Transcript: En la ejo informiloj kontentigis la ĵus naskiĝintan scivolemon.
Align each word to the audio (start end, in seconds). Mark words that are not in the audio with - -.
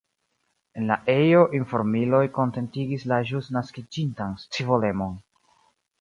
En 0.79 0.87
la 0.91 0.95
ejo 1.15 1.43
informiloj 1.59 2.23
kontentigis 2.39 3.07
la 3.13 3.19
ĵus 3.33 3.53
naskiĝintan 3.59 4.37
scivolemon. 4.47 5.17